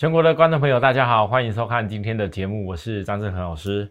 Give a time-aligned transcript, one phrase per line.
[0.00, 3.86] 全国的观众朋友，大家好，欢迎收看今天的节目，我是张振恒老师。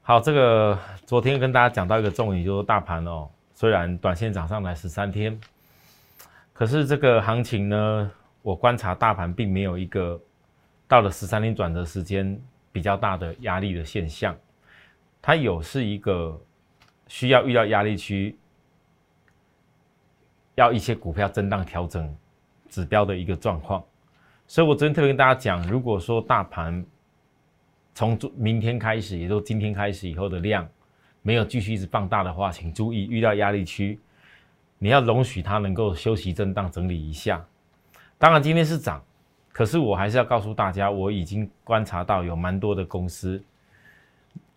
[0.00, 5.36] 好，这个昨天跟大家讲到一个重点，就是大盘哦，虽然短线涨上来十三天，
[6.52, 8.08] 可是这个行情呢，
[8.42, 10.20] 我观察大盘并没有一个
[10.86, 12.40] 到了十三天转折时间
[12.70, 14.36] 比较大的压力的现象，
[15.20, 16.40] 它有是一个
[17.08, 18.38] 需要遇到压力区，
[20.54, 22.16] 要一些股票震荡调整
[22.68, 23.82] 指标的一个状况。
[24.50, 26.84] 所以，我昨天特别跟大家讲，如果说大盘
[27.94, 30.68] 从明天开始，也就今天开始以后的量
[31.22, 34.00] 没有继续一直放大的话，请注意遇到压力区，
[34.76, 37.46] 你要容许它能够休息震荡整理一下。
[38.18, 39.00] 当然，今天是涨，
[39.52, 43.40] 可是我还是要告诉大家，我已经观察到有蛮多的公司，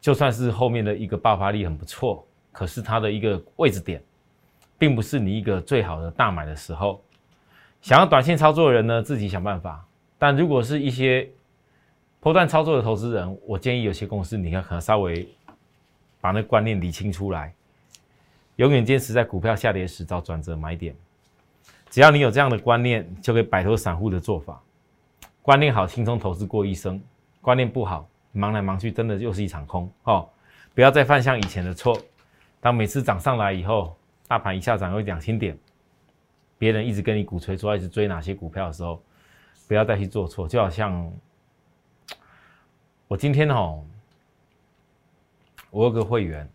[0.01, 4.01] 就算是后面的一个爆发力很不错，可是它的一个位置点，
[4.75, 6.99] 并不是你一个最好的大买的时候。
[7.81, 9.85] 想要短线操作的人呢，自己想办法。
[10.23, 11.29] 但如果是一些
[12.21, 15.27] 波段操作的投资人，我建议有些公司，你要可能稍微
[16.21, 17.53] 把那观念理清出来，
[18.55, 20.95] 永远坚持在股票下跌时找转折买点。
[21.89, 24.63] 只要你有这样的观念，就可以摆脱散户的做法。
[25.41, 26.97] 观念好，轻松投资过一生；
[27.41, 29.91] 观念不好，忙来忙去，真的又是一场空。
[30.03, 30.29] 哦，
[30.73, 32.01] 不要再犯像以前的错。
[32.61, 33.93] 当每次涨上来以后，
[34.29, 35.57] 大盘一下涨有两千点。
[36.57, 39.03] 别人一直跟你鼓吹说，一直追哪些股票的时候，
[39.67, 40.47] 不要再去做错。
[40.47, 41.11] 就好像
[43.07, 43.83] 我今天哦，
[45.69, 46.49] 我有个会员，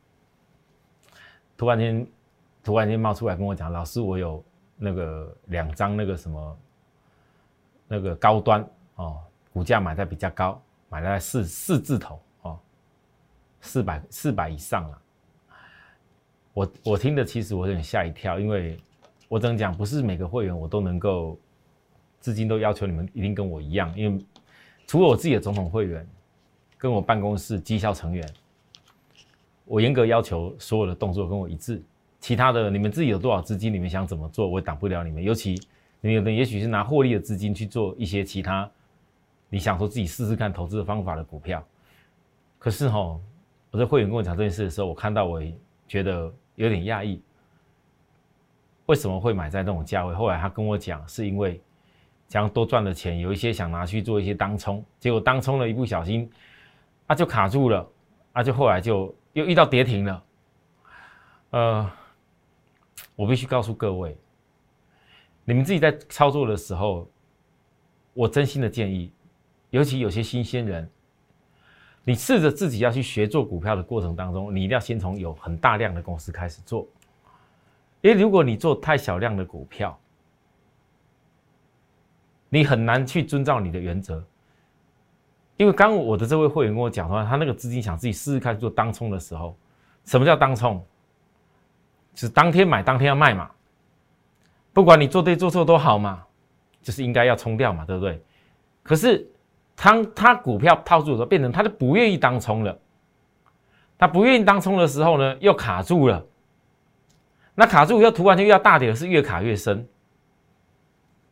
[1.56, 2.06] 突然间
[2.62, 4.44] 突然间冒出来跟我讲，老师，我有
[4.76, 6.58] 那个两张那个什么
[7.86, 9.20] 那个高端哦，
[9.52, 12.58] 股价买在比较高，买在四四字头哦，
[13.60, 15.02] 四百四百以上了。
[16.52, 18.78] 我我听的其实我有点吓一跳，因为。
[19.30, 21.38] 我只能讲，不是每个会员我都能够
[22.20, 24.24] 资金都要求你们一定跟我一样，因为
[24.86, 26.06] 除了我自己的总统会员，
[26.76, 28.28] 跟我办公室绩效成员，
[29.64, 31.82] 我严格要求所有的动作跟我一致。
[32.20, 35.22] 其他的你们自己有多少资金，你们想怎么做，我也挡不了你们。
[35.22, 35.60] 尤其
[36.00, 38.68] 你们也许是拿获利的资金去做一些其他
[39.48, 41.64] 你想说自己试试看投资的方法的股票，
[42.58, 43.18] 可是哈，
[43.70, 45.40] 我的会员跟我讲这件事的时候，我看到我
[45.86, 47.22] 觉得有点讶异。
[48.86, 50.14] 为什么会买在那种价位？
[50.14, 51.60] 后来他跟我讲，是因为
[52.28, 56.30] 想多赚的钱，有一些想拿去做一些当冲，结果当冲了一不小心，
[57.06, 57.88] 啊就卡住了，
[58.32, 60.24] 啊就后来就又遇到跌停了。
[61.50, 61.90] 呃，
[63.16, 64.14] 我必须告诉各位，
[65.44, 67.08] 你们自己在操作的时候，
[68.12, 69.10] 我真心的建议，
[69.70, 70.90] 尤其有些新鲜人，
[72.04, 76.86] 你试着自己要去学做股票的过程当中，你一定要先从有很大量的公司开始做。
[78.02, 79.98] 因为如果你做太小量的股票，
[82.48, 84.22] 你很难去遵照你的原则。
[85.56, 89.56] 因为刚我的这位会员跟我讲的话，他那个资金想自己试试看做当冲的时候，
[90.04, 90.84] 什么叫当冲？
[92.14, 93.50] 就是当天买当天要卖嘛？
[94.72, 96.24] 不管你做对做错都好嘛，
[96.80, 98.22] 就是应该要冲掉嘛，对不对？
[98.82, 99.28] 可是
[99.74, 102.78] 当他股票套住的时候，变成他就不愿意当冲了。
[103.98, 106.24] 他不愿意当冲的时候呢，又卡住了。
[107.56, 109.84] 那卡住要突然就要大跌，是越卡越深。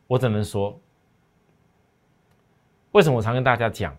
[0.05, 0.77] 我只能说，
[2.97, 3.95] 为什么我常跟大家讲，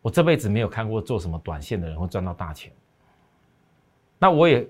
[0.00, 2.72] 我这辈子没有看过做什么短线的人会赚到大钱。
[4.18, 4.66] 那我也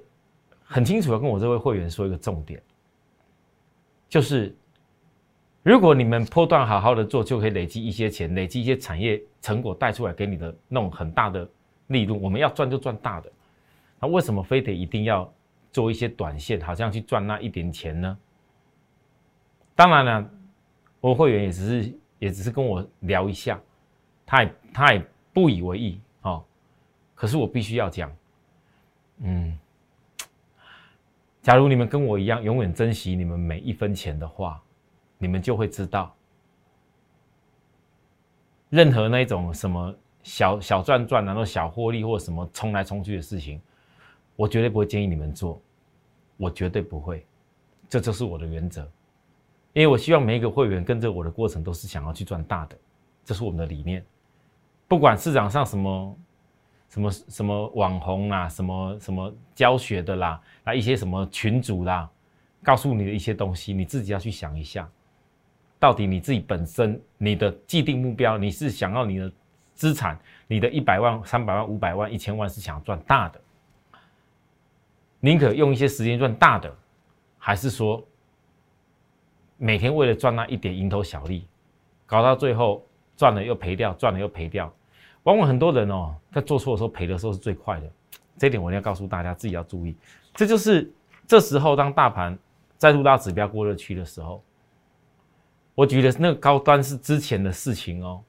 [0.65, 2.61] 很清楚的跟我这位会员说一个重点，
[4.09, 4.53] 就是
[5.63, 11.49] 如果你们波段好好的做，就可以累积一些钱，累积一些产业成果带出来给你的那种很大的
[11.87, 12.21] 利润。
[12.21, 13.31] 我们要赚就赚大的，
[14.01, 15.33] 那为什么非得一定要？
[15.73, 18.19] 做一些短线，好像去赚那一点钱呢。
[19.77, 20.31] 当然了，
[21.01, 23.61] 我会员也只是也只是跟我聊一下，
[24.25, 26.45] 他也他也不以为意哦。
[27.17, 28.17] 可是我必须要讲，
[29.19, 29.59] 嗯，
[31.43, 34.63] 假如你们跟我一样永远珍惜你们每一分钱的话，
[35.19, 36.15] 你们就会知道，
[38.69, 43.61] 任何那种什么小小赚赚，然后小获利或什么冲来冲去的事情。
[44.37, 45.61] 我绝对不会建议你们做，
[46.39, 47.27] 我绝对不会，
[47.89, 48.91] 这就是我的原则，
[49.73, 52.77] 因为我希望每一个会员跟着我的过程都是想要去赚大的，
[53.25, 54.05] 这是我们的理念。
[54.89, 56.19] 不管市场上什么
[56.89, 62.11] 什么什么网红啦，什么什么教学的啦，啊一些什么群主啦，
[62.65, 64.91] 告诉你的一些东西，你自己要去想一下，
[65.79, 69.33] 到底你自己本身你的既定目标，你是想要你的
[69.73, 70.19] 资产，
[70.49, 73.41] 你的一百万、三百万、五百万、一千万是想要赚大的。
[75.21, 76.75] 宁可用一些时间赚大的，
[77.39, 78.05] 还是说
[79.63, 81.47] 每天为了赚那一点蝇头小利？
[82.07, 82.83] 搞到最后
[83.15, 84.73] 赚了又赔掉，赚了又赔掉。
[85.25, 87.87] 往往很多人哦，在做错的时候赔的时候是最快的，
[88.39, 89.95] 这点我一定要告诉大家，自己要注意。
[90.33, 90.91] 这就是
[91.27, 92.37] 这时候当大盘
[92.79, 94.43] 再度到指标过热区的时候，
[95.75, 98.23] 我觉得那个高端是之前的事情哦。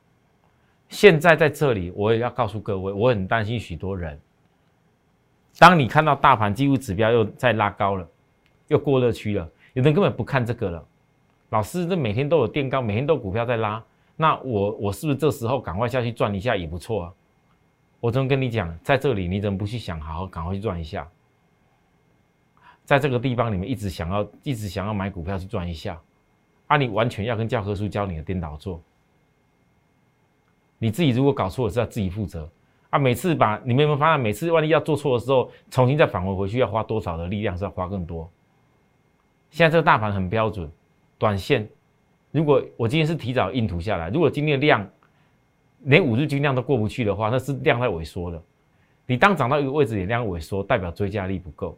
[0.89, 4.19] 现在在这里，我也要告诉各位，我很担心许多人。
[5.57, 8.05] 当你看到大盘几乎指标又在拉高了，
[8.67, 10.87] 又过热区了，有人根本不看这个了。
[11.51, 13.81] 老师，这每天都有垫高，每天都股票在拉。
[14.17, 17.13] 那我我是不是这时候赶快下去赚一下也不错啊？
[17.99, 21.07] 我怎么跟你讲，在这里你怎么不去想好好赶快去赚一下？
[22.83, 26.01] 在这个地方你们一直想要一直想要买股票去赚一下，
[26.67, 28.81] 啊，你完全要跟教科书教你的颠倒做。
[30.77, 32.49] 你自己如果搞错了是要自己负责
[32.89, 32.97] 啊！
[32.97, 38.29] 每次把你们有没有发现，每次万一要做错的时候，重新再返回回去要花多少的力量是要花更多？
[39.49, 40.71] 现在这个大盘很标准，
[41.21, 41.69] 短线。
[42.31, 44.89] 如果我今天是提早印图下来，如果今天的量
[45.81, 48.41] 连五日均量都过不去的话，那是量在萎缩的。
[49.05, 51.77] 你当涨到一个位置，也量萎缩，代表追加力不够。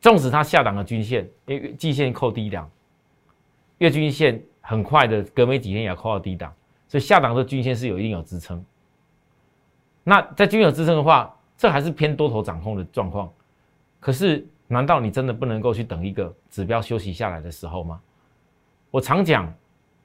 [0.00, 2.68] 纵使它下档的均线，因为季线扣低档，
[3.78, 6.52] 月均线很快的隔没几天也要扣到低档，
[6.88, 8.64] 所以下档的均线是有一定有支撑。
[10.02, 13.32] 那在均有支撑的话，这还是偏多头掌控的状况。
[14.00, 18.00] 可是，难道你真的不能够去等一个指标休息下来的时候吗？
[18.92, 19.52] 我常讲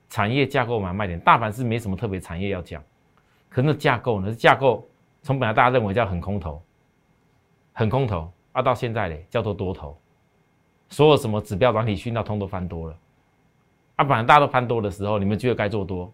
[0.10, 2.84] 产业架构买卖点，大盘是没什么特别产业要讲，
[3.48, 4.34] 可那架构呢？
[4.34, 4.84] 架构
[5.22, 6.60] 从本来大家认为叫很空头，
[7.74, 9.96] 很空头啊，到现在嘞叫做多头，
[10.90, 12.98] 所有什么指标软体讯到通都翻多了，
[13.98, 16.12] 啊，本来大家都翻多的时候，你们觉得该做多，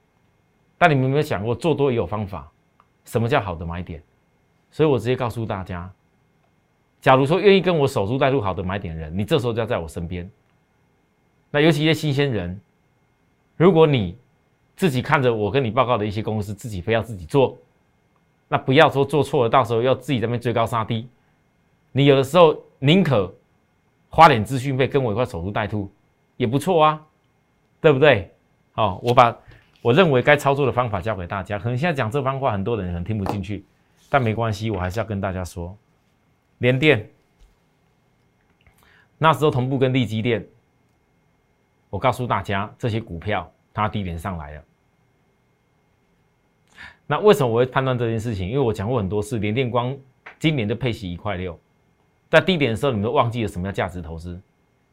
[0.78, 2.52] 但你们有没有想过做多也有方法？
[3.06, 4.04] 什么叫好的买点？
[4.72, 5.90] 所以我直接告诉大家，
[7.02, 10.30] 假如说愿意跟我守株待兔好的买点人，你这时候就要在我身边。
[11.50, 12.60] 那尤其一些新鲜人，
[13.58, 14.16] 如果你
[14.76, 17.58] 自己看着我跟你报告的一些公司，自己非要自己做，
[18.48, 21.08] 那不要说做错了，到时候要自己在那边追高杀低。
[21.92, 23.34] 你有的时候宁可
[24.10, 25.92] 花点资讯费跟我一块守株待兔，
[26.38, 27.02] 也不错啊，
[27.82, 28.32] 对不对？
[28.74, 29.38] 好，我把
[29.82, 31.60] 我认为该操作的方法教给大家。
[31.60, 33.66] 可能现在讲这番话，很多人可能听不进去，
[34.10, 35.76] 但没关系，我还是要跟大家说，
[36.62, 37.10] 联电
[39.18, 40.46] 那时候同步跟利基电。
[41.90, 44.64] 我告诉大家，这些股票它低点上来了。
[47.08, 48.48] 那为什么我会判断这件事情？
[48.48, 49.98] 因为我讲过很多次，联电光
[50.38, 51.60] 今年的配息一块六，
[52.30, 54.40] 在低点的时候，你们都忘记了什么叫价值投资。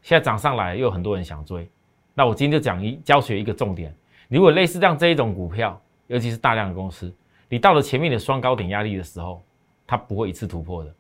[0.01, 1.69] 现在涨上来，又有很多人想追。
[2.15, 3.95] 那我今天就讲一教学一个重点：
[4.29, 7.15] 如果类似这样这一种股票，尤其是大量的公司，
[7.47, 9.43] 你到了前面的双高点压力的时候，
[9.87, 10.95] 它不会一次突破的。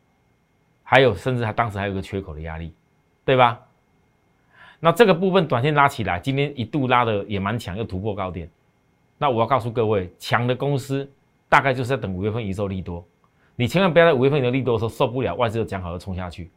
[0.90, 2.73] 还有，甚至它当时还有个缺口的压力，
[3.23, 3.61] 对吧？
[4.81, 8.49] 那这个部分短线拉起来，今天一度拉的也蛮强，又突破高点。
[9.19, 11.06] 那我要告诉各位，强的公司
[11.46, 13.05] 大概就是在等五月份营收利多。
[13.55, 16.50] 你千万不要在五月份营收利多的时候受不了，外资又讲好要冲下去。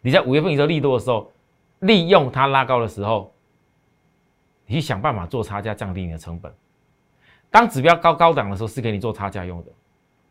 [0.00, 1.32] 你在五月份营收利多的时候，
[1.80, 3.32] 利用它拉高的时候，
[4.66, 6.54] 你去想办法做差价，降低你的成本。
[7.50, 9.72] 当指标高高档的时候，是给你做差价用的。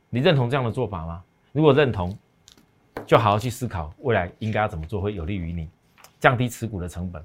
[0.10, 1.22] 你认同这样的做法吗？
[1.52, 2.18] 如果认同，
[3.06, 5.70] 就好好去思考未来应该要怎么做，会有利于你
[6.20, 7.24] 降低持股的成本。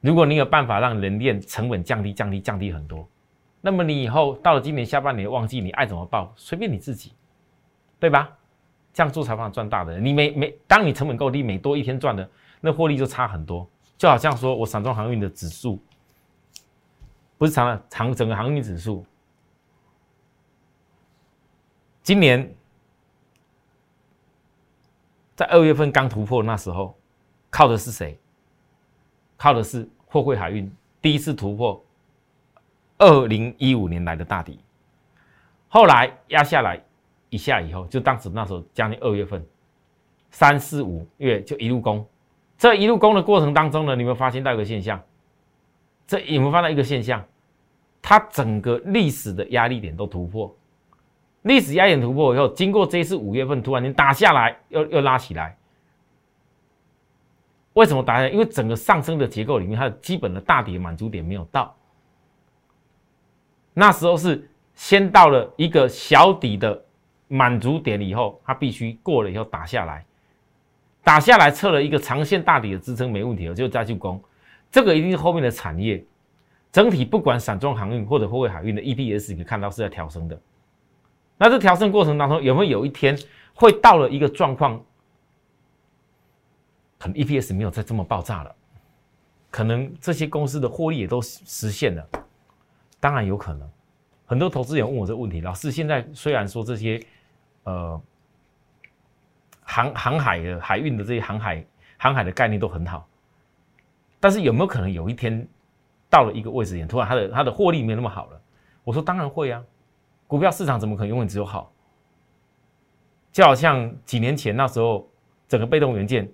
[0.00, 3.08] 如果你有办法让人链成本降低、降低、降低很多，
[3.60, 7.12] 那么你以后到了今年下半年旺季，你爱怎么报随便你自己，
[7.98, 8.30] 对吧？
[8.92, 10.00] 这样做才能赚大的。
[10.00, 12.28] 你每每当你成本够低，每多一天赚的
[12.60, 13.68] 那获利就差很多。
[13.96, 15.80] 就好像说我散装航运的指数，
[17.36, 19.04] 不是长了长整个航运指数，
[22.02, 22.52] 今年
[25.38, 26.98] 在二月份刚突破那时候，
[27.48, 28.18] 靠的是谁？
[29.36, 30.68] 靠的是货柜海运
[31.00, 31.80] 第一次突破
[32.98, 34.58] 二零一五年来的大底，
[35.68, 36.82] 后来压下来
[37.30, 39.40] 一下以后，就当时那时候将近二月份，
[40.32, 42.04] 三四五月就一路攻，
[42.56, 45.00] 这一路攻的过程当中呢，你有没有发现到一个现象？
[46.04, 47.24] 这有没有发现一个现象？
[48.02, 50.52] 它整个历史的压力点都突破，
[51.42, 55.56] 历史压力点突破以后，经过这一次五月份突然间打下来，又又拉起来。
[57.74, 58.28] 为什么打下来？
[58.28, 61.74] 因为整个上升的结构里面，它的基本的大底满足点没有到。
[63.72, 66.84] 那时候是先到了一个小底的
[67.28, 70.04] 满足点以后，它必须过了以后打下来，
[71.04, 74.20] 打下来测了一个长线大底的支撑没问题了，就再去攻。
[74.72, 76.04] 这个一定是后面的产业
[76.72, 80.38] 整体，不管散装航运或者货柜海运的 EPS，你看到是在调升的。
[81.38, 83.16] 那这调升过程当中，有没有有一天
[83.54, 84.84] 会到了一个状况？
[86.98, 88.54] 可能 EPS 没有再这么爆炸了，
[89.50, 92.04] 可能这些公司的获利也都实现了，
[92.98, 93.70] 当然有可能。
[94.26, 97.00] 很多投资人问我这个问题，老师，现在虽然说这些
[97.62, 97.98] 呃
[99.62, 101.64] 航航海的海运的这些航海
[101.96, 103.08] 航海的概念都很好，
[104.18, 105.46] 但是有没有可能有一天
[106.10, 108.40] 到了一个位置点，突然它的它的获利没那么好了？
[108.82, 109.62] 我说当然会啊，
[110.28, 111.72] 股票市场怎么可能永远只有好？
[113.32, 115.08] 就好像几年前那时候，
[115.48, 116.30] 整个被动元件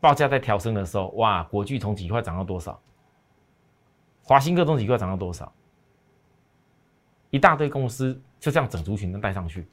[0.00, 2.80] 报价在调升的时候，哇，国巨从几块涨到多少？
[4.22, 5.52] 华兴科从几块涨到多少？
[7.30, 9.66] 一大堆公司就这样整族群都带上去。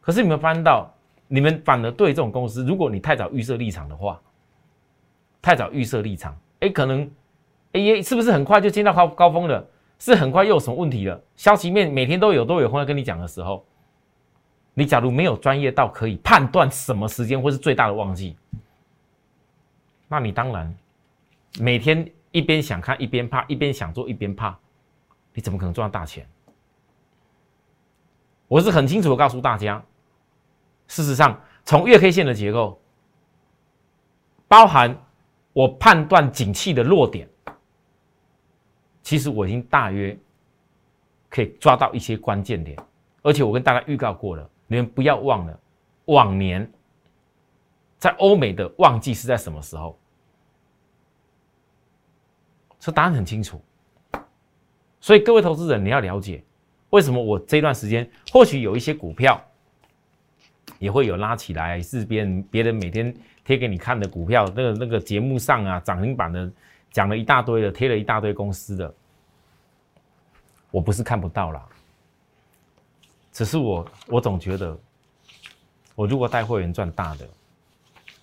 [0.00, 0.92] 可是你们发现到，
[1.26, 4.20] 你们反而对这种公司，如果你太早预设立场的话，
[5.40, 7.10] 太早预设立场，哎，可能，
[7.72, 9.66] 哎，是不是很快就见到高高峰了？
[10.04, 11.18] 是很快又有什么问题了？
[11.34, 13.64] 消息面每天都有都有空跟你讲的时候。
[14.74, 18.36] 你假如没有专业到可以判断什么时间会是最大的旺季，
[20.06, 20.76] 那你当然
[21.58, 24.54] 每天一边想看一边怕，一边想做一边怕，
[25.32, 26.28] 你怎么可能赚大钱？
[28.46, 29.82] 我是很清楚的告诉大家，
[30.86, 32.78] 事实上从月 K 线的结构，
[34.46, 34.94] 包含
[35.54, 37.26] 我判断景气的弱点，
[39.04, 40.18] 其实我已经大约
[41.28, 42.76] 可以抓到一些关键点，
[43.22, 44.50] 而且我跟大家预告过了。
[44.66, 45.60] 你们不要忘了，
[46.06, 46.68] 往年
[47.98, 49.96] 在欧美的旺季是在什么时候？
[52.80, 53.62] 这答案很清楚。
[55.00, 56.42] 所以各位投资人，你要了解
[56.88, 59.38] 为什么我这段时间或许有一些股票
[60.78, 66.50] 也会有拉起来，是别人别人每天贴给你看的股票，那个那个节目上啊涨停板的
[66.94, 68.94] 讲了一大堆的，贴了一大堆公司的，
[70.70, 71.66] 我不是看不到啦。
[73.32, 74.78] 只是我，我总觉得，
[75.96, 77.28] 我如果带会员赚大的，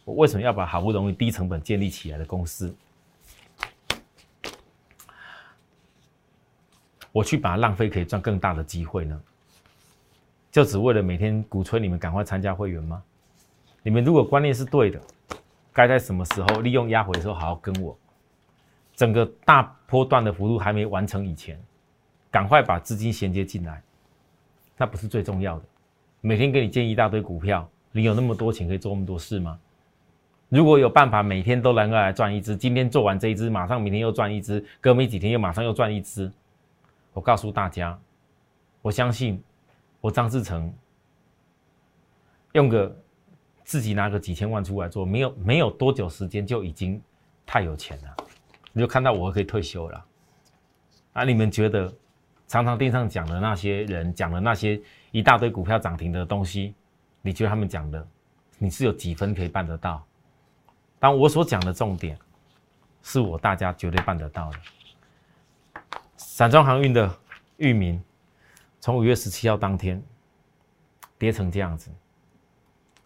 [0.05, 2.73] 我为什么要把好不容易低成本建立起来的公司，
[7.11, 9.21] 我去把它浪费可以赚更大的机会呢？
[10.49, 13.03] 就只为了每天鼓吹你们赶快参加会员吗？
[13.83, 15.01] 你们如果观念是对的，
[15.73, 17.97] 该在什么时候利用压回的时候好好跟我，
[19.01, 21.59] 整个大波段的幅度还没完成以前，
[22.29, 23.81] 赶快把资金衔接进来。
[24.77, 25.65] 那不是最重要的。
[26.19, 29.59] 每天给你建一大堆股票，你有那么多钱可以做那么多事吗？
[30.49, 36.31] 如果有办法每天都能够来赚一只，今天做完这一只，马上明天又赚一只，隔没几天又马上又赚一只，
[37.11, 37.99] 我告诉大家，
[38.83, 39.43] 我相信
[39.99, 40.71] 我张志成
[42.51, 42.95] 用个
[43.63, 47.01] 自己拿个几千万出来做，没有没有多久时间就已经
[47.47, 48.15] 太有钱了。
[48.73, 50.05] 你就看到我可以退休了。
[51.13, 51.93] 啊，你们觉得？
[52.47, 54.77] 常常电视上讲的那些人讲的那些
[55.11, 56.75] 一大堆股票涨停的东西，
[57.21, 58.05] 你觉得他们讲的，
[58.57, 60.05] 你是有几分可以办得到？
[60.99, 62.19] 但我所讲的重点，
[63.03, 64.59] 是我大家绝对办得到的。
[66.17, 67.09] 散装航运的
[67.55, 68.03] 域名，
[68.81, 70.03] 从五月十七号当天
[71.17, 71.89] 跌成这样子，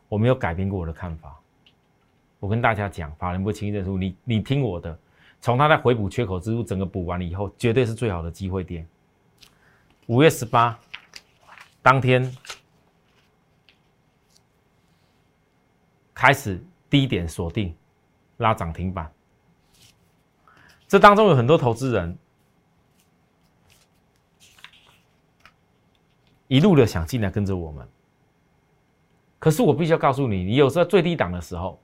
[0.10, 1.40] 我没有改变过我的看法。
[2.40, 4.98] 我跟大家讲，法人不轻易认输，你你听我的，
[5.46, 8.84] 从它在回补缺口之路整个补完了以后，绝对是最好的机会点。
[10.08, 10.76] 五月十八
[11.84, 12.36] 当天
[16.16, 16.60] 开始
[16.90, 17.76] 低点锁定
[18.38, 19.14] 拉涨停板，
[20.88, 22.18] 这当中有很多投资人
[26.48, 27.88] 一路的想进来跟着我们，
[29.38, 31.80] 可是我必须要告诉你，你有时候最低档的时候，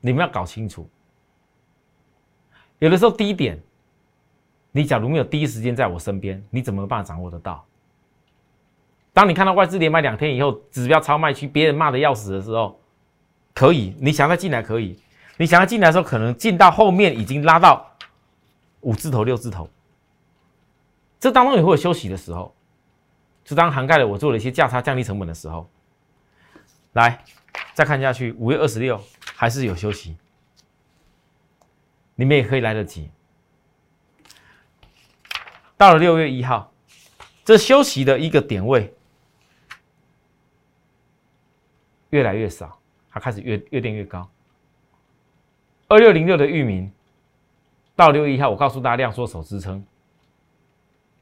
[0.00, 0.90] 你们要搞清楚，
[2.82, 3.62] 有的时候低点。
[4.72, 7.64] 你假如没有第一时间在我身边，你怎么办法掌握得到？
[9.12, 12.80] 当你看到外资连买两天以后，指标超卖区，别人骂的要死的时候，
[13.54, 14.98] 可以，你想再进来可以，
[15.36, 17.94] 你想要进来的时候，可能进到后面已经拉到
[18.80, 19.68] 五字头、六字头，
[21.20, 22.52] 这当中也会有休息的时候，
[23.44, 25.68] 就当涵盖了我做了一些价差降低成本的时候，
[26.94, 27.22] 来
[27.74, 28.98] 再看下去，五月二十六
[29.36, 30.16] 还是有休息，
[32.14, 33.10] 你们也可以来得及。
[35.76, 36.72] 到了六月一号，
[37.44, 38.94] 这休息的一个点位
[42.10, 42.78] 越来越少，
[43.10, 44.28] 它开始越越垫越高。
[45.88, 46.90] 二六零六的域名
[47.96, 49.84] 到六月一号，我告诉大家量缩手支撑，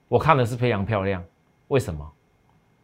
[0.09, 1.25] 我看的是非常漂亮。
[1.69, 2.13] 为什么？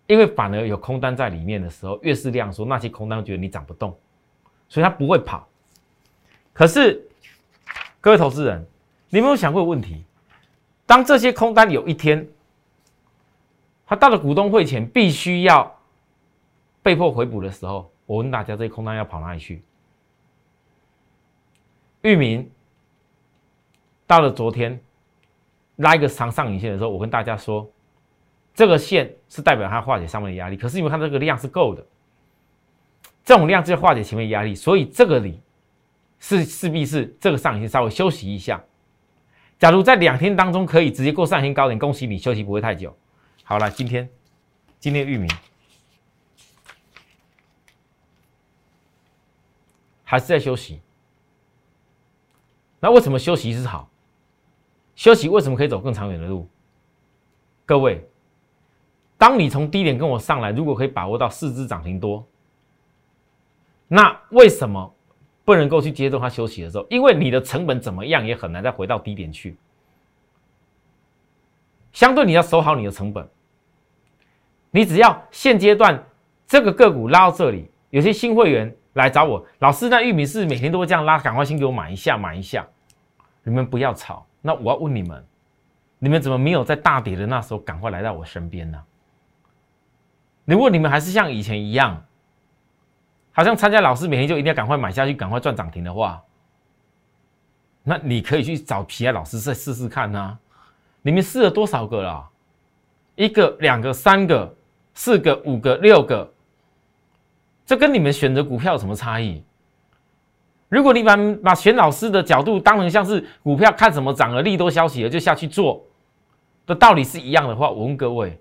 [0.07, 3.99] 因为反而有空单在里面的时候，越是量缩，那些空单觉得你涨不动，
[4.69, 5.47] 所以它不会跑。
[6.53, 7.06] 可是
[8.07, 8.65] 各位投资人，
[9.09, 10.05] 你有没有想过问题？
[10.87, 12.25] 当这些空单有一天，
[13.85, 15.77] 他到了股东会前必须要
[16.85, 19.61] 被迫回补的时候，我问大家，这些空单要跑哪里去？
[22.03, 22.49] 域名
[24.07, 24.81] 到了昨天
[25.75, 27.69] 拉一个长上影线的时候，我跟大家说，
[28.55, 30.57] 这个线是代表它化解上面的压力。
[30.57, 31.85] 可是因为它这个量是够的，
[33.25, 35.41] 这种量就化解前面压力，所以这个里
[36.19, 38.63] 是势必是这个上行稍微休息一下。
[39.59, 42.95] 假如在两天当中可以直接过上行高点，恭喜你休息不会太久。
[43.45, 44.09] 好了，今天
[44.79, 45.29] 今天玉米
[50.05, 50.81] 还是在休息。
[52.81, 53.91] 那为什么休息是好？
[54.95, 56.49] 休息为什么可以走更长远的路？
[57.65, 58.09] 各位，
[59.19, 62.27] 当你从低点跟我上来，如果可以把握到四只涨停多，
[63.89, 64.95] 那为什么
[65.47, 66.85] 不能够去接受它休息的时候？
[66.91, 69.57] 因为你的成本怎么样也很难再回到低点去。
[71.93, 73.27] 相对你要守好你的成本，
[74.71, 76.05] 你只要现阶段
[76.47, 82.67] 这个个股拉到这里，有些新会员来找我，老师，那玉米是每天都会这样拉，赶快先给我买一下，买一下。
[83.45, 85.25] 你们不要吵，那我要问你们，
[86.01, 88.83] 你们怎么没有在大跌的那时候赶快来到我身边呢？
[90.45, 92.06] 如果你们还是像以前一样，
[93.37, 96.23] 好像参加老师每天就一定要赶快买下去，赶快赚涨停的话，
[97.83, 100.39] 那你可以去找皮埃老师再试试看呢。
[101.03, 102.27] 你们试了多少个了？
[103.15, 104.57] 一个、两个、三个、
[104.95, 106.33] 四个、五个、六个，
[107.67, 109.45] 这跟你们选择股票有什么差异？
[110.71, 111.15] 如果你把
[111.45, 115.85] 把选老师的角度当成像是股票看什么涨了利多消息了就下去做
[116.65, 118.41] 的道理是一样的话，我问各位，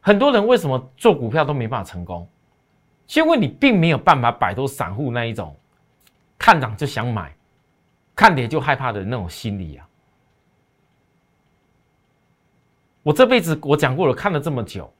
[0.00, 2.24] 很多人为什么做股票都没办法成功？
[3.12, 5.54] 因为你并没有办法摆脱散户那一种
[6.38, 7.34] 看涨就想买，
[8.14, 9.88] 看跌就害怕的那种心理啊！
[13.02, 14.92] 我这辈子我讲过了，看了这么久，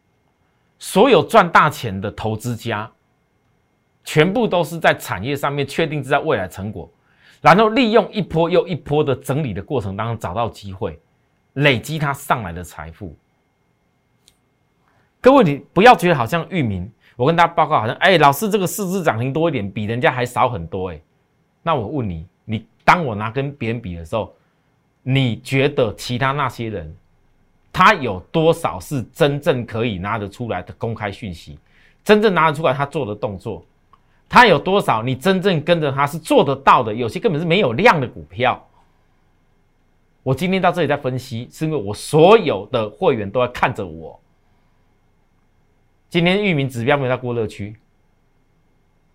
[0.78, 2.90] 所有赚大钱的投资家。
[4.06, 6.92] 全部都是在产业上面确定知道未来成果，
[7.40, 11.00] 然后利用一波又一波的整理的过程当中找到机会，
[11.55, 13.16] 累积他上来的财富。
[15.22, 21.00] 各位，你不要觉得好像域名，我跟大家报告好像，哎，老师这个市值涨停多一点，比人家还少很多，哎，
[21.62, 24.35] 那我问你，你当我拿跟别人比的时候，
[25.03, 26.94] 你觉得其他那些人，
[27.72, 31.59] 他有多少是真正可以拿得出来的公开讯息，
[32.03, 33.64] 真正拿得出来他做的动作？
[34.29, 35.03] 他有多少？
[35.03, 38.66] 你真正跟着他是做得到的，有些根本是没有量的股票。
[40.24, 44.18] 我今天到这里在分析，是因为我所有的会员都在看着我。
[46.14, 47.74] 今天域名指标没有到过热区，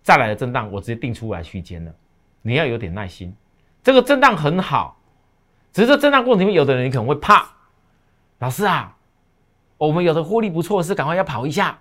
[0.02, 1.94] 再来的震荡我直接定出来区间了。
[2.42, 3.34] 你要有点耐心，
[3.82, 5.00] 这个震荡很好，
[5.72, 7.50] 只是这震荡过程里面，有的人可能会怕。
[8.40, 8.98] 老师啊，
[9.78, 11.80] 我们有的获利不错，是赶快要跑一下，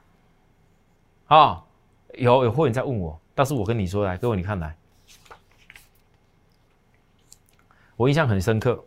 [1.27, 1.65] 啊。
[2.13, 4.73] 有有会员在问我，但是我跟你说来，各位你看来，
[7.97, 8.81] 我印象很深刻。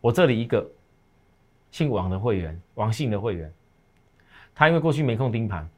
[0.00, 0.68] 我这里一个
[1.70, 3.54] 姓王的会员，王姓的会员，
[4.56, 5.68] 他因为过去没空盯盘，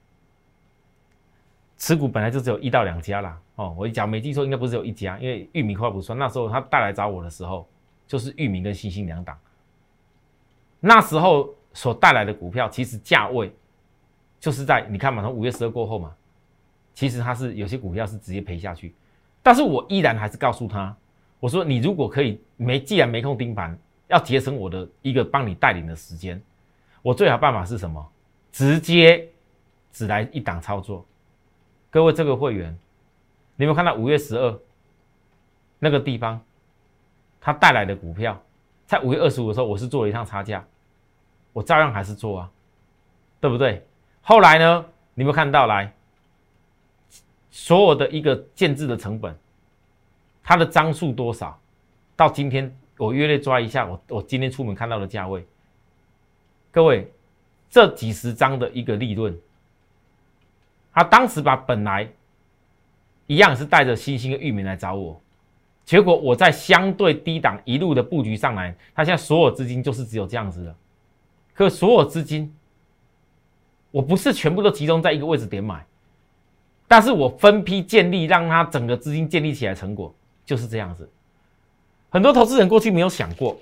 [1.76, 3.38] 持股本来就只有一到两家啦。
[3.56, 6.18] 哦，我讲没记错，应该不是只有一家，因为玉米快不算。
[6.18, 7.68] 那时候他带来找我的时候，
[8.06, 9.36] 就是玉米跟星星两档。
[10.80, 13.52] 那时候所带来的股票，其实价位。
[14.40, 16.14] 就是在你看嘛，从五月十二过后嘛，
[16.94, 18.94] 其实它是有些股票是直接赔下去，
[19.42, 20.96] 但是我依然还是告诉他，
[21.40, 26.40] 我说你如果可以没，既然没空盯盘，要节省我的一个帮你带领的时间，
[27.02, 28.08] 我最好办法是什么？
[28.50, 29.28] 直接
[29.92, 31.04] 只来一档操作。
[31.90, 32.70] 各位这个会员，
[33.56, 34.60] 你有没有看到五月十二
[35.78, 36.40] 那个地方，
[37.40, 38.40] 它带来的股票，
[38.86, 40.66] 在五月二十五的时候，我是做了一趟差价，
[41.52, 42.50] 我照样还是做啊，
[43.40, 43.86] 对不对？
[44.20, 44.84] 后来呢？
[45.14, 45.92] 你有没有看到来
[47.50, 49.36] 所有的一个建制的成本，
[50.44, 51.60] 它的张数多少？
[52.14, 55.44] 到今天我约略抓一下，我我今天出门看到的价位，
[56.70, 57.12] 各位
[57.70, 59.36] 这几十张的一个利润，
[60.92, 62.08] 他当时把本来
[63.26, 65.20] 一样是带着新兴的域名来找我，
[65.84, 70.74] 结果我在相对低档一路的布局上来，他现在所有资金就是只有这样子的，
[71.54, 72.54] 可所有资金。
[73.90, 75.82] 我不是全部都集中在一个位置点买，
[76.86, 81.10] 但是我分批建立，让它整个资金建立起来，成果就是这样子。
[82.10, 83.58] 很多投资人过去没有想过，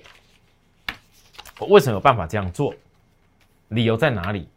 [1.59, 2.73] 我为什么有办法这样做？
[3.69, 4.47] 理由在哪里？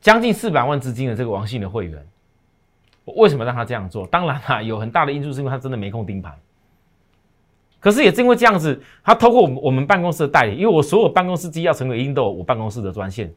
[0.00, 2.06] 将近四百万资金的这个王姓的会员，
[3.04, 4.06] 我为什么让他这样做？
[4.06, 6.38] 当然啦，有很大的因素是因为他真的没空盯盘。
[7.80, 13.32] 可是也正因为这样子，他透过我们我们办公室的代理，因为我所有办公室机要成为一定都有我办公室的专线。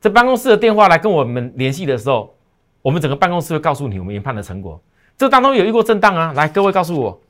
[0.00, 2.34] 这办公室的电话来跟我们联系的时候，
[2.82, 4.80] 我们整个办公室会告诉你我们研判的成果。
[5.16, 7.20] 这当中有一过震荡啊，来各位告诉我，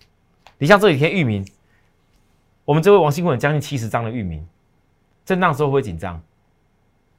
[0.59, 1.47] 你像这几天域名，
[2.67, 4.45] 我们这位王新文将近七十张的域名，
[5.25, 6.21] 震荡时候会紧张。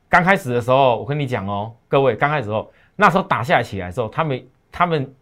[0.09, 5.15] 刚开始的时候，我跟你讲哦，各位，刚开始时候那时候打下来起来的时候，他们他们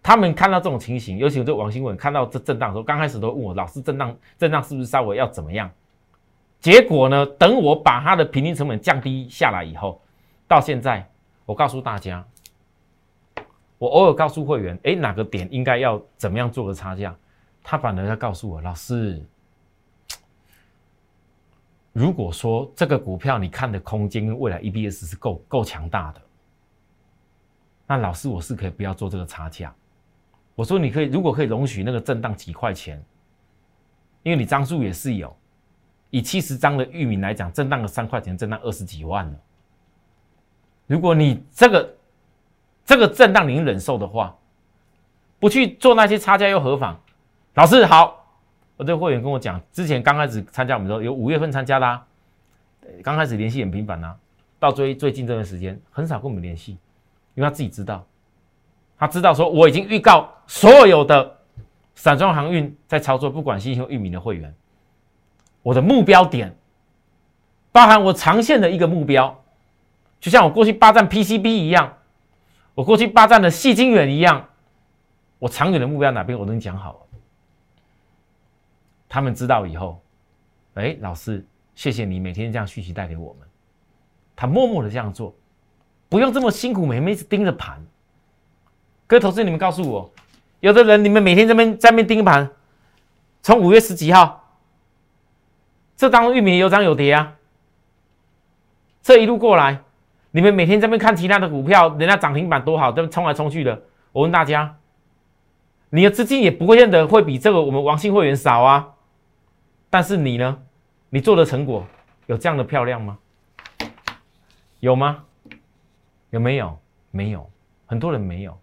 [0.00, 5.68] 他们看到这种情形，尤其这王新文看到这震荡的时候，刚开始都问我，老师震荡震荡是不是稍微要怎么样？
[6.60, 10.00] 结果呢，等我把它的平均成本降低下来以后，
[10.46, 11.10] 到现在，
[11.44, 12.24] 我告诉大家，
[13.78, 17.12] 我偶尔告诉会员，哎，哪个点应该要怎么样做个差价，
[17.64, 19.20] 他反而要告诉我，老师。
[21.98, 26.22] 如果说这个股票你看的空间跟未来 EBS 是够够强大的，
[27.88, 29.74] 那老师我是可以不要做这个差价。
[30.54, 33.04] 我说你可以，如果可以容许那个震荡几块钱，
[34.22, 35.36] 因为你张数也是有，
[36.10, 39.34] 以七十张的玉米来讲，震荡个三块钱，震荡二十几万了。
[40.86, 41.96] 如果你这个
[42.84, 44.38] 这个震荡你能忍受的话，
[45.40, 46.96] 不去做那些差价又何妨？
[47.54, 48.17] 老师好。
[48.78, 52.00] 我这会员跟我讲，之前刚开始参加我们时候，有五月份参加啦，
[53.02, 54.14] 刚开始联系很频繁呐，
[54.60, 56.78] 到最最近这段时间很少跟我们联系，
[57.34, 58.06] 因为他自己知道，
[58.96, 61.38] 他知道说我已经预告所有的
[61.96, 64.54] 散装航运在操作，不管新兴域名的会员，
[65.64, 66.56] 我的目标点，
[67.72, 69.42] 包含我长线的一个目标，
[70.20, 71.94] 就像我过去霸占 PCB 一样，
[72.76, 74.46] 我过去霸占的细晶圆一样，
[75.40, 76.98] 我长远的目标哪边我都讲好了。
[79.08, 80.00] 他们知道以后，
[80.74, 81.44] 哎，老师，
[81.74, 83.48] 谢谢你每天这样讯息带给我们。
[84.36, 85.34] 他默默的这样做，
[86.08, 87.84] 不用这么辛苦，每天一直盯着盘。
[89.06, 90.12] 各位投资，你们告诉我，
[90.60, 92.50] 有的人你们每天这边在边盯盘，
[93.42, 94.44] 从五月十几号，
[95.96, 97.34] 这当中玉米有涨有跌啊。
[99.02, 99.80] 这一路过来，
[100.30, 103.82] 你们每天这边看其他的股票，人家涨停板多好，这边冲来冲去的。
[104.12, 104.76] 我问大家，
[105.90, 108.94] 你的资金也不会认得会比这个我们王姓会员少啊。
[109.90, 110.58] 但是你呢？
[111.10, 111.86] 你做的成果
[112.26, 113.18] 有这样的漂亮吗？
[114.80, 115.24] 有吗？
[116.30, 116.78] 有没有？
[117.10, 117.50] 没有，
[117.86, 118.56] 很多人没有。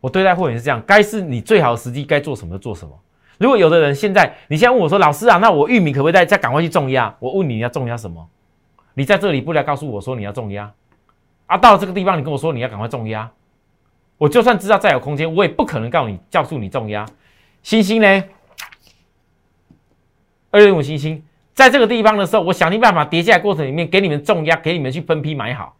[0.00, 2.98] 我对待会员是这样，该是你最好的时机，该做什么做什么。
[3.38, 8.28] 如果有的人现在，你现在问我说：“老师啊，那我玉米可不可以再再赶快去重压？”我问你，要重压什么？
[8.94, 10.72] 你在这里不来告诉我说你要重压
[11.46, 11.56] 啊？
[11.56, 13.30] 到了这个地方，你跟我说你要赶快重压，
[14.18, 17.06] 我就算知道再有空间，我也不可能告诉你，告诉你重压。
[17.62, 18.24] 星星呢？
[20.54, 21.20] 二六五星星，
[21.52, 25.74] 在这个地方的时候，我想尽办法跌下来过程里面给你们重压，给你们去分批买好。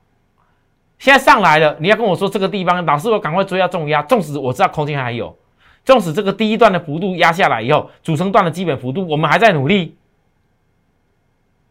[0.99, 4.03] 现在上来了，你要跟我说这个地方，老师我赶快追要重压。
[4.03, 5.39] 纵使我知道空间还有，
[5.85, 9.97] 纵使这个第一段的幅度压下来以后，组成段的基本幅度我们还在努力，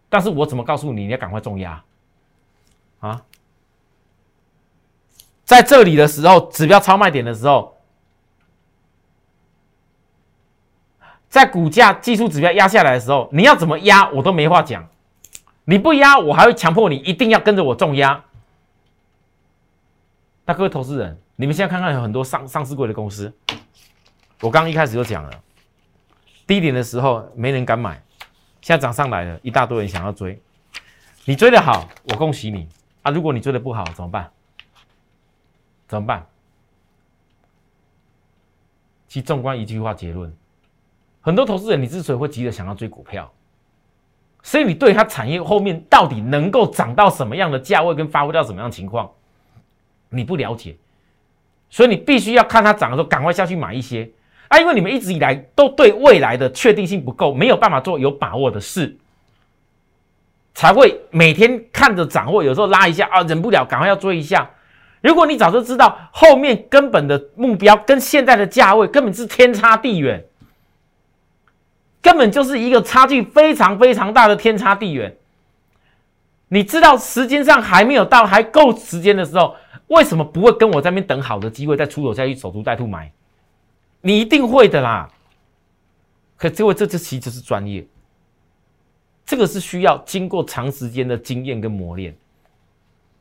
[0.08, 1.84] 但是我怎么告诉你你要赶快重压
[3.02, 3.22] 啊？
[5.44, 7.73] 在这里的时候，指标超卖点的时候。
[11.34, 14.88] 在股价技术指标压下来的时候，你要怎么压我都没话讲。
[15.66, 18.24] 你不压，我还会强迫你一定要跟着我重压。
[20.46, 23.34] 那各位投资人，你们现在看看有很多上上市贵的公司，
[24.42, 25.32] 我刚刚一开始就讲了，
[26.46, 28.00] 低点的时候没人敢买，
[28.62, 30.40] 现在涨上来了，一大堆人想要追。
[31.26, 32.70] 你追的好，我恭喜你
[33.02, 33.10] 啊！
[33.10, 34.30] 如果你追的不好，怎么办？
[35.88, 36.28] 怎么办？
[39.08, 40.32] 其纵观一句话结论。
[41.26, 43.32] 很多投资人，你之所以会急着想要追股票，
[44.42, 49.10] 所以你对它产业后面到底能够涨到什么样的价位，跟发挥到什么样的情况，
[50.10, 50.76] 你不了解，
[51.70, 54.12] 所以你必须要看它涨的时候，赶快下去买一些
[54.50, 54.60] 啊！
[54.60, 58.98] 因为你们一直以来都对未来的确定性不够，没有办法做有把握的事，
[60.54, 64.52] 才会每天看着掌握，有时候拉一下啊，忍不了，赶快要追一下。
[65.00, 70.22] 如果你早就知道后面根本的目标跟现在的价位根本是天差地远。
[72.04, 75.18] 根本就是一个差距非常非常大的天差地远。
[76.50, 79.56] 你知道时间上还没有到，还够时间的时候，
[79.88, 83.12] 为什么不会跟我在那边等好的机会再出手下去守株待兔买？
[84.02, 85.10] 你一定会的啦。
[86.36, 87.88] 可这位这这其实是专业，
[89.26, 92.14] 这个是需要经过长时间的经验跟磨练。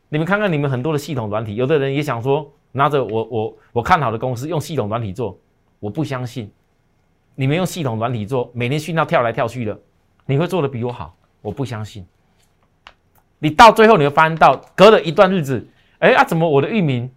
[0.08, 5.38] 你们看看你们很多的系统软体，有的人也想说拿着我我我看好的公司用系统软体做，
[5.78, 6.50] 我不相信。
[7.42, 9.76] 你们用系统软体做，每天讯号跳来跳去的，
[10.26, 11.12] 你会做的比我好？
[11.40, 12.06] 我不相信。
[13.40, 15.66] 你到最后你会发现到，隔了一段日子，
[15.98, 17.10] 哎啊，怎么我的域名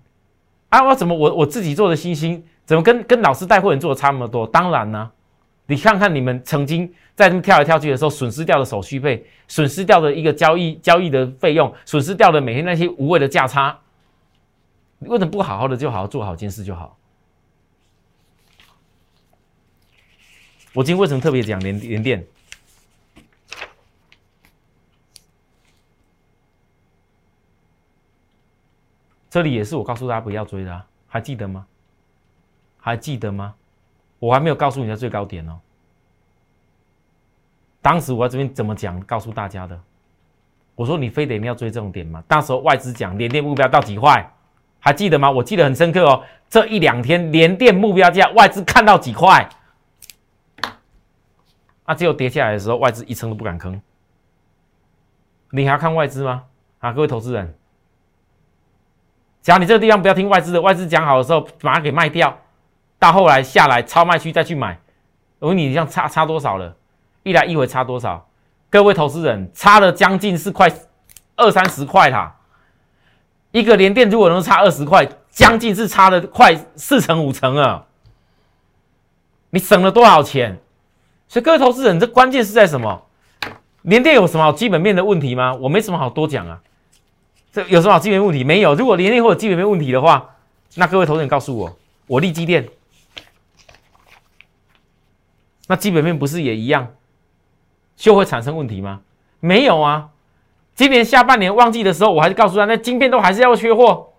[0.70, 4.48] 啊，我怎么我我自己做的星星，怎么跟跟老师带货人做的差那么多？
[4.48, 5.12] 当然呢，
[5.68, 13.78] 你看看你们曾经在那么跳来跳去的时候，损失掉的手续费，损失掉的一个交易交易的费用，损失掉的每天那些无谓的价差，
[14.98, 16.98] 你为什么不好好的就好好做好一件事就好？
[20.76, 22.28] 我今天为什么特别讲连连电？
[29.30, 31.66] 这里也是我告诉大家不要追的，还记得吗？
[32.78, 33.56] 还记得吗？
[34.20, 35.58] 我还没有告诉你的最高点哦。
[37.82, 39.00] 当时我在这边怎么讲？
[39.04, 39.80] 告诉大家的，
[40.76, 42.22] 我说你非得你要追这种点吗？
[42.28, 44.30] 那时候外资讲连电目标到几块，
[44.82, 45.32] 还记得吗？
[45.32, 46.22] 我记得很深刻哦。
[46.50, 49.48] 这一两天连电目标价外资看到几块，
[51.86, 53.80] 啊，只有跌下来的时候，外资一声都不敢吭。
[55.52, 56.43] 你还要看外资吗？
[56.80, 57.56] 啊，各位投资人。
[59.41, 62.38] 假如你这个地方不要听外资的，外资讲好的时候把它给卖掉，
[62.98, 64.80] 到后来下来超卖区再去买，
[65.39, 66.76] 我问你，这样差差多少了？
[67.24, 68.28] 一来一回差多少？
[68.71, 70.67] 各位投资人，差了将近是快
[71.36, 72.36] 二三十块啦。
[73.52, 77.86] 一个连电如果能差二十块，将近是差了快四成五成啊！
[79.52, 80.60] 你省了多少钱？
[81.36, 83.02] 所以各位投资人，这关键是在什么？
[83.82, 85.54] 连电有什么基本面的问题吗？
[85.56, 86.62] 我没什么好多讲啊。
[87.52, 88.41] 这有什么基本面问题？
[88.45, 88.74] 没有。
[88.74, 90.38] 如果连电或者基本面问题的话，
[90.76, 92.69] 那各位投资人告诉我，我立基电，
[95.67, 96.93] 那基本面不是也一样，
[97.98, 99.02] 就会产生问题吗？
[99.41, 100.12] 没有啊。
[100.74, 104.13] 今年下半年旺季的时候，我还是告诉他，那晶片都还是要缺货，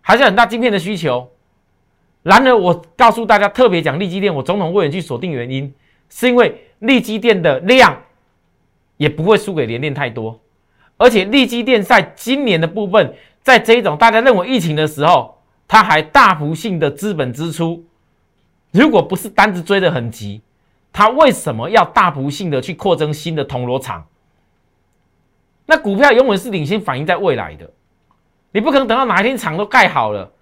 [0.00, 1.30] 还是很大晶片的需求。
[2.22, 5.74] 然而，我告诉大家，特别讲立基电，我总统会员去锁定原因，
[6.10, 8.02] 是因为利基电的量
[8.96, 10.40] 也不会输给联电太多。
[10.96, 17.84] 而且利基电在今年的部分，在这一种大家认为疫情的时候，它还大幅性的资本支出。
[18.72, 20.42] 如果不是单子追得很急，
[20.92, 24.06] 它为什么要大幅性的去扩增新的铜锣厂？
[25.66, 27.70] 那股票永远是领先反映在未来的，
[28.52, 30.32] 你不可能等到哪一天厂都盖好了，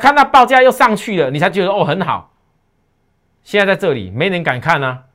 [0.00, 2.32] 看到报价又上去了，你才觉得哦很好。
[3.42, 5.05] 现在在这里没人敢看啊！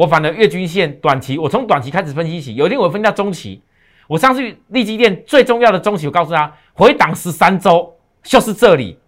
[0.00, 3.60] 我反而月均线短期，我从短期开始分析起，有一天我分到中期。
[4.08, 8.98] 我上次利基店最重要的中期，我告诉他回档十三周就是这里，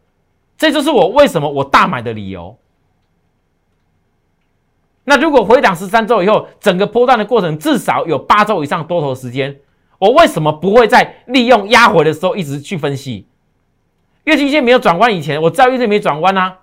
[0.59, 2.55] 这就是我为什么我大买的理由。
[5.05, 9.61] 那如果回档十三周以后，整个波段的过程至少有八周以上多头时间，
[9.99, 13.27] 我为什么不会在利用压回的时候一直去分析？
[14.25, 16.59] 月均线没有转弯以前，我知道月线没转弯啊。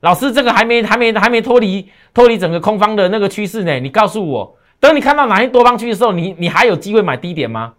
[0.00, 4.56] 老师，这个还没还没还没脱离脱离整个空方的那个趋势呢，你告诉我。
[4.80, 7.74] 等你看到哪些多方区的时候，你你还有机会买低点吗？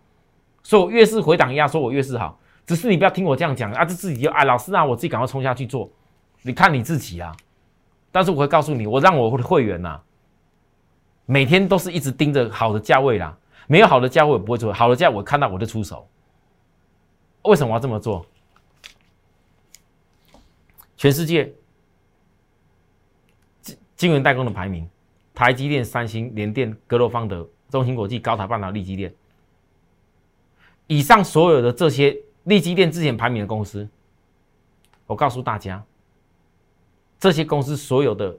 [0.64, 5.90] 说我越是回档压，说我越是好，只是你不要听我这样讲啊，这自己就哎，老师啊，我自己赶快冲下去做，
[6.42, 7.34] 你看你自己啊。
[8.12, 10.02] 但是我会告诉你，我让我的会员呐，
[11.26, 16.06] 每天都是一直盯着好的价位啦，没有好的价位我不会做，好的价我看到我就出手。
[17.44, 18.26] 为什么要这么做？
[20.98, 21.54] 全世界
[24.00, 24.90] 晶晶圆代工的排名。
[25.36, 29.14] 台积电、三星、联电、格罗方德、中芯国际、高台半导体、力积电，
[30.88, 33.88] 以上所有的这些力积电之前排名的公司，
[35.06, 35.82] 我告诉大家，
[37.20, 38.38] 这些公司所有的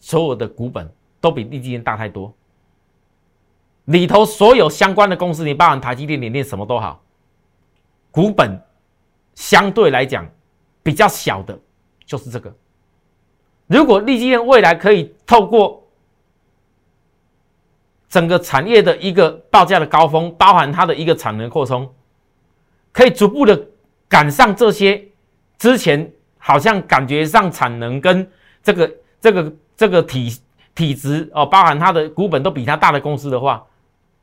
[0.00, 2.32] 所有的股本都比力积电大太多。
[3.86, 7.02] 里头所有相关的公司，你包含台积电、联电什么都好，
[8.10, 8.58] 股本
[9.34, 10.26] 相对来讲
[10.82, 11.58] 比较小的，
[12.06, 12.54] 就是这个。
[13.66, 15.82] 如果力积电未来可以透过
[18.08, 21.92] 整个产业的一个报价的高峰，包含它的一个产能扩充，
[22.92, 23.68] 可以逐步的
[24.08, 25.08] 赶上这些
[25.58, 28.30] 之前好像感觉上产能跟
[28.62, 30.38] 这个这个这个体
[30.74, 33.66] 体质哦，包含它的股本都比它大的公司的话，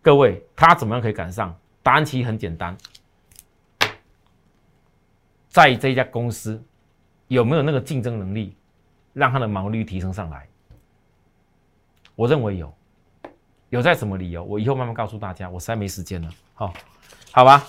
[0.01, 1.54] 各位，它怎么样可以赶上？
[1.84, 2.77] 答案其实很简单，
[5.49, 6.63] 在这家公司
[7.27, 8.56] 有没有那个竞争能力，
[9.13, 10.47] 让它的毛利率提升上来？
[12.15, 12.74] 我认为有。
[13.69, 14.43] 有在什么理由？
[14.43, 15.50] 我以后慢慢告诉大家。
[15.50, 16.30] 我实在没时间了。
[16.54, 16.74] 好，
[17.32, 17.63] 好吧。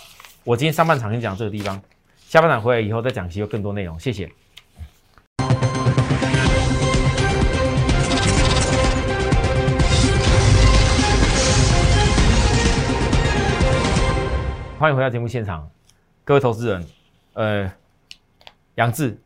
[0.45, 1.81] 我今天上半场先讲这个地方，
[2.19, 3.99] 下半场回来以后再讲其有更多内容。
[3.99, 4.31] 谢谢。
[14.79, 15.71] 欢迎回到节目现场，
[16.25, 16.85] 各位投资人。
[17.35, 17.73] 呃，
[18.75, 19.17] 杨志，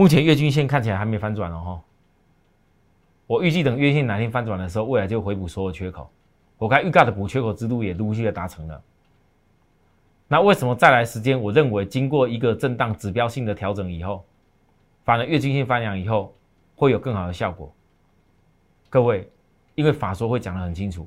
[0.00, 1.82] 目前月均线看起来还没反转哦，哈。
[3.26, 6.10] 我预计等月线哪天翻转的时候，未来就回补所有缺口。
[6.56, 8.82] 我该预告的补缺口之路也陆续的达成了。
[10.26, 11.38] 那为什么再来时间？
[11.38, 14.24] 我认为经过一个震荡指标性的调整以后，
[15.04, 16.34] 反而月均线翻阳以后
[16.76, 17.70] 会有更好的效果。
[18.88, 19.30] 各位，
[19.74, 21.06] 因为法说会讲得很清楚，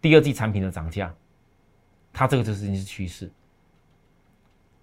[0.00, 1.14] 第二季产品的涨价，
[2.12, 3.30] 它这个就是是趋势。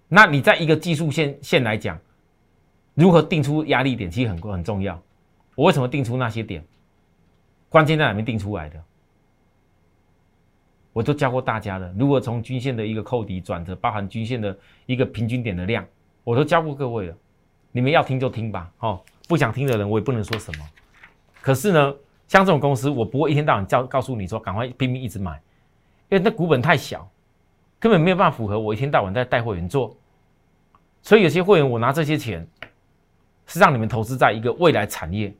[0.08, 1.98] 那你在一个技术线线来讲，
[2.94, 5.00] 如何定出压力点，其实很很重要。
[5.54, 6.64] 我为什么定出那些点？
[7.68, 8.82] 关键在哪边定出来的？
[10.92, 11.92] 我都教过大家了。
[11.98, 15.84] 如果从均线的一个扣底转折，包含均线的一个平均点的量，
[16.22, 17.16] 我都教过各位了。
[17.72, 20.64] 你们要听就听吧，哦，不想听的人我也不能说什么。
[21.40, 21.94] 可是呢，
[22.28, 25.32] 像这种公司，我不会一天到晚叫告诉你说赶快拼命一直买，
[26.10, 27.10] 因为那股本太小，
[27.80, 29.96] 根本没有办法符合我一天到晚在带会员做。
[31.02, 32.46] 所以有些会员，我拿这些钱
[33.46, 35.34] 是让你们投资在一个未来产业，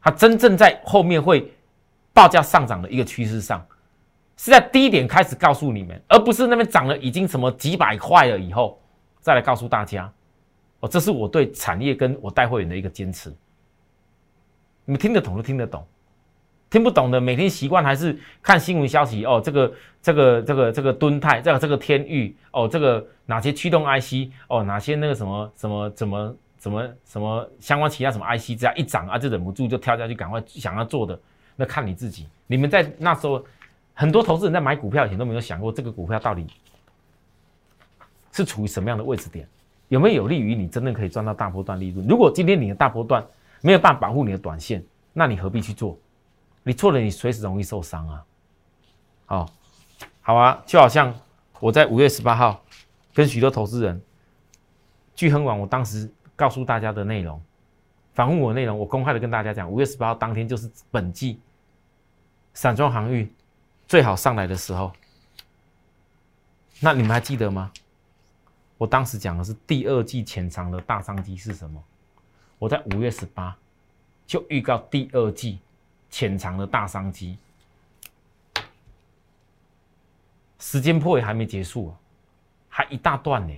[0.00, 1.52] 它真正在后面会
[2.12, 3.64] 报价上涨的一个趋势上。
[4.36, 8.80] 是在低点开始告诉你们，而不是那边涨了已经什么几百块了以后
[9.20, 10.12] 再来告诉大家。
[10.80, 13.30] 哦，这是我对产业跟我带会员的一个坚持。
[14.84, 15.86] 你们听得懂就听得懂，
[16.68, 19.24] 听不懂的每天习惯还是看新闻消息。
[19.24, 31.20] 哦，这个这个这个这个敦泰，这个这个天域，哦，这个哪些驱动 IC，哦，哪些那个什么什么怎么什么什么相关其他什么 IC，只要一涨啊就忍不住就跳下去赶快想要做的，
[31.56, 32.26] 那看你自己。
[32.46, 33.44] 你们在那时候。
[33.96, 36.44] 很多投资人在买股票以前都没有想过，这个股票到底
[38.32, 39.48] 是处于什么样的位置点，
[39.86, 42.04] 有没有有利于你真正可以赚到大波段利润？
[42.08, 43.24] 如果今天你的大波段
[43.60, 45.96] 没有办法保护你的短线，那你何必去做？
[46.64, 48.24] 你做了，你随时容易受伤啊！
[49.26, 49.46] 好，
[50.22, 51.14] 好啊，就好像
[51.60, 52.60] 我在五月十八号
[53.12, 54.02] 跟许多投资人
[55.14, 57.40] 聚亨网，我当时告诉大家的内容，
[58.12, 61.40] 访问我内容，我公开的跟大家讲，五月十八号当天就是本季
[62.52, 63.32] 散装航运。
[63.86, 64.90] 最好上来的时候，
[66.80, 67.70] 那你们还记得吗？
[68.78, 71.84] 我当时讲的是第二季潜藏的大商机是什么？
[72.58, 73.54] 我在五月十八
[74.26, 75.60] 就预告第二季
[76.08, 77.36] 潜藏的大商机，
[80.58, 81.94] 时间破也还没结束，
[82.70, 83.54] 还一大段呢。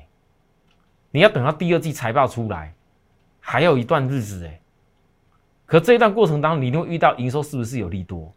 [1.16, 2.74] 你要等到第二季财报出来，
[3.40, 4.60] 还有一段日子哎。
[5.64, 8.30] 可这一段过程当中，你一定会遇到营收是不是有利多？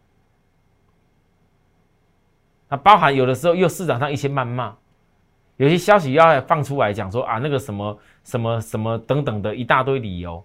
[2.70, 4.74] 那包含有的时候又市场上一些谩骂，
[5.58, 10.42] 有些消息要放出来讲说啊那个什么什么什么等等的一大堆理由，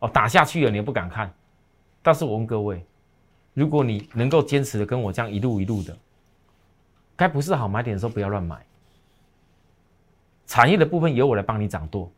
[0.00, 1.32] 哦打下去了你也不敢看，
[2.02, 2.84] 但是我问各位，
[3.54, 5.96] 如果你能够坚持的跟我这样一路一路的，
[7.14, 8.66] 该不是好买点的时候不要乱买，
[10.46, 12.10] 产业的部分由我来帮你掌舵，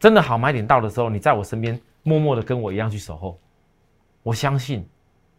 [0.00, 3.38] 真的好买点到的时候，你在我身边默默的跟我一样去守候，
[4.22, 4.86] 我相信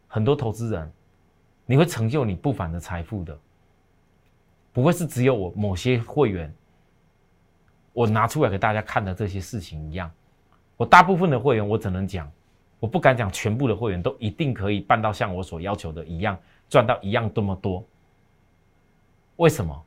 [0.07, 0.91] 很多投资人。
[1.67, 3.35] 你会成就你不凡的财富的，
[4.71, 6.53] 不会是只有我某些会员，
[7.91, 10.11] 我拿出来给大家看的这些事情一样。
[10.77, 12.31] 我大部分的会员，我只能讲，
[12.79, 16.37] 我不敢讲全部的会员都一定可以办到像我所要求的一样，
[16.69, 17.83] 赚到一样这么多。
[19.37, 19.85] 为什么？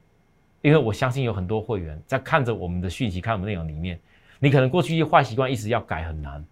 [0.60, 3.98] 因为我相信有很多会员在看着我们的讯息、看我们内容里面，
[4.38, 6.44] 你可能过去一些坏习惯一直要改很难，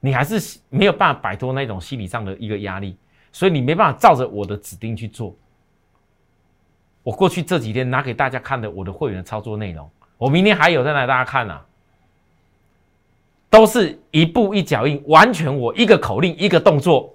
[0.00, 2.96] 你还是没有办法摆脱那种心理上的一个压力。
[3.30, 5.36] 所以你没办法照着我的指定去做。
[7.02, 11.64] 我过去这几天拿给大家看的我的会员的操作内容，我明天还有再来大家看啊，
[13.50, 17.14] 都是一步一脚印，完全我一个口令一个动作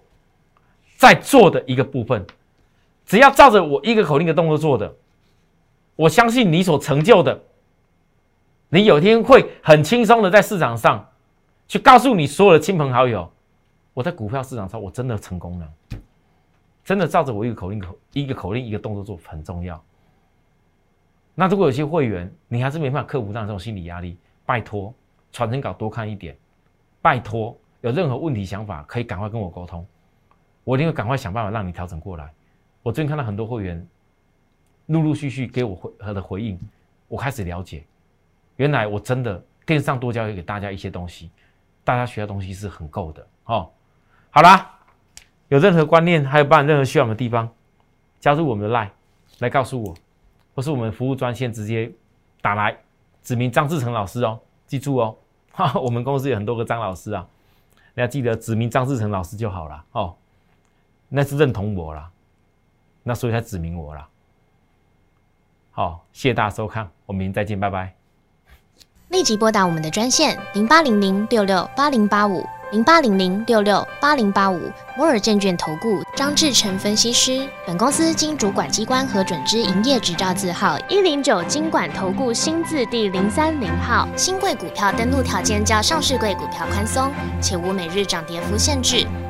[0.98, 2.24] 在做的一个部分。
[3.06, 4.96] 只要照着我一个口令的动作做的，
[5.96, 7.42] 我相信你所成就的，
[8.70, 11.10] 你有一天会很轻松的在市场上
[11.68, 13.32] 去告诉你所有的亲朋好友，
[13.94, 15.68] 我在股票市场上我真的成功了。
[16.84, 19.82] 真的照着我一个口令口一个口令一个动作做很重要。
[21.34, 24.94] 那如果有些会员你还是没办法克服上这种心理压力，拜托
[25.32, 26.38] 传真稿多看一点，
[27.02, 29.86] 拜托有任何问题想法可以赶快跟我沟通，
[30.66, 32.34] 我一定会赶快想办法让你调整过来。
[32.84, 33.88] 我最近看到很多会员
[34.88, 36.60] 陆陆续续给我回和的回应，
[37.08, 37.84] 我开始了解，
[38.58, 41.32] 原来我真的电视上多教给大家一些东西，
[41.84, 43.70] 大家学的东西是很够的哦。
[44.30, 44.70] 好啦。
[45.50, 47.48] 有任何观念，还有办任何需要的地方，
[48.20, 48.90] 加入我们的 Line
[49.38, 49.94] 来告诉我，
[50.56, 51.92] 或是我们服务专线直接
[52.42, 52.76] 打来，
[53.22, 55.16] 指明张志成老师哦，记住哦，
[55.52, 57.28] 哈，我们公司有很多个张老师啊，
[57.94, 60.16] 你要记得指明张志成老师就好了哦，
[61.08, 62.10] 那是认同我了，
[63.04, 64.08] 那所以才指明我了。
[65.72, 67.94] 好，谢谢大家收看，我们明天再见，拜拜。
[69.10, 72.44] 立即拨打我们的专线零八零零六六八零八五。
[72.72, 74.60] 零八零零六六八零八五
[74.98, 84.08] 摩尔证券投顾张志成分析师，本公司经主管机关核准之营业执照字号一零九金管投顾新字第零三零号。
[84.18, 89.06] 新贵股票登录条件较上市贵股票宽松，且无每日涨跌幅限制。